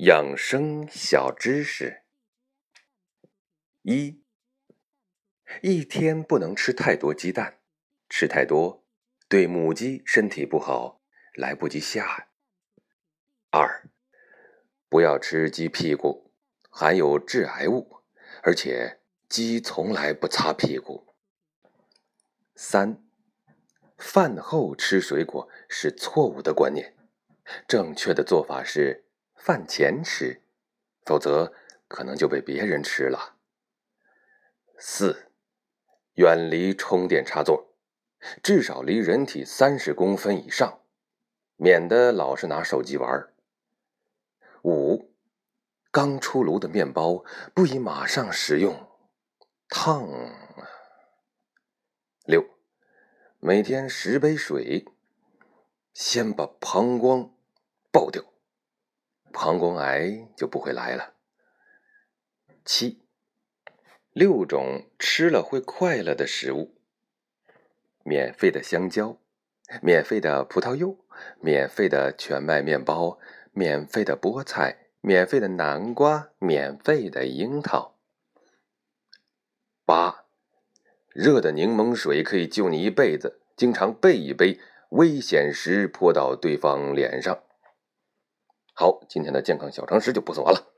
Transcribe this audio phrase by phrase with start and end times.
[0.00, 2.02] 养生小知识：
[3.80, 4.22] 一，
[5.62, 7.60] 一天不能吃太多鸡蛋，
[8.10, 8.84] 吃太多
[9.26, 11.00] 对母鸡身体不好，
[11.32, 12.28] 来不及下。
[13.50, 13.88] 二，
[14.90, 16.30] 不要吃鸡屁股，
[16.68, 18.02] 含有致癌物，
[18.42, 19.00] 而且
[19.30, 21.14] 鸡从来不擦屁股。
[22.54, 23.02] 三，
[23.96, 26.94] 饭后吃水果是错误的观念，
[27.66, 29.05] 正确的做法是。
[29.46, 30.42] 饭前吃，
[31.04, 31.52] 否则
[31.86, 33.36] 可能就被别人吃了。
[34.76, 35.30] 四，
[36.14, 37.72] 远离充电插座，
[38.42, 40.80] 至少离人体三十公分以上，
[41.54, 43.32] 免得老是拿手机玩。
[44.64, 45.14] 五，
[45.92, 48.74] 刚出炉的面包不宜马上食用，
[49.68, 50.08] 烫。
[52.24, 52.44] 六，
[53.38, 54.84] 每天十杯水，
[55.94, 57.32] 先把膀胱
[57.92, 58.24] 爆掉。
[59.38, 61.12] 膀胱癌就不会来了。
[62.64, 63.02] 七，
[64.14, 66.74] 六种吃了会快乐的食物：
[68.02, 69.18] 免费的香蕉，
[69.82, 70.98] 免费的葡萄柚，
[71.38, 73.18] 免费的全麦面包，
[73.52, 77.98] 免费的菠菜，免费的南瓜，免费的樱桃。
[79.84, 80.24] 八，
[81.10, 84.58] 热的柠檬水可以救你一辈子，经常备一杯，
[84.92, 87.42] 危险时泼到对方脸上。
[88.78, 90.75] 好，今天的健康小常识就不送完了。